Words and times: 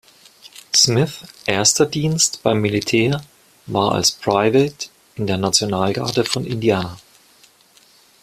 Smiths 0.75 1.21
erster 1.45 1.85
Dienst 1.85 2.41
beim 2.41 2.59
Militär 2.61 3.21
war 3.67 3.91
als 3.91 4.11
Private 4.11 4.87
in 5.13 5.27
der 5.27 5.37
Nationalgarde 5.37 6.25
von 6.25 6.43
Indiana. 6.43 6.97